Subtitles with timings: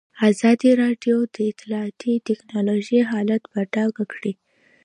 [0.29, 4.33] ازادي راډیو د اطلاعاتی تکنالوژي حالت په ډاګه کړی.